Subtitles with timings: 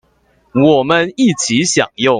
[0.55, 2.09] 我們一起享用